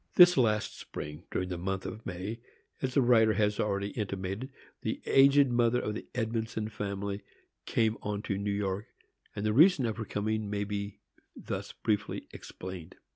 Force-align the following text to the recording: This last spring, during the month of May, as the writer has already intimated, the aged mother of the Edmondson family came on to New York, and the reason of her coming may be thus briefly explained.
This 0.15 0.35
last 0.35 0.79
spring, 0.79 1.25
during 1.29 1.49
the 1.49 1.59
month 1.59 1.85
of 1.85 2.03
May, 2.07 2.39
as 2.81 2.95
the 2.95 3.03
writer 3.03 3.33
has 3.33 3.59
already 3.59 3.89
intimated, 3.89 4.49
the 4.81 4.99
aged 5.05 5.51
mother 5.51 5.79
of 5.79 5.93
the 5.93 6.07
Edmondson 6.15 6.69
family 6.69 7.21
came 7.67 7.99
on 8.01 8.23
to 8.23 8.35
New 8.39 8.49
York, 8.49 8.87
and 9.35 9.45
the 9.45 9.53
reason 9.53 9.85
of 9.85 9.97
her 9.97 10.05
coming 10.05 10.49
may 10.49 10.63
be 10.63 11.01
thus 11.35 11.71
briefly 11.73 12.27
explained. 12.31 12.95